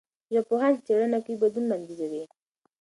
[0.33, 2.23] ژبپوهان چې څېړنه کوي، بدلون وړاندیزوي.